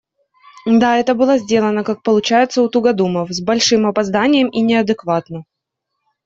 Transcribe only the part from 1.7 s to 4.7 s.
как получается у тугодумов, с большим опозданием и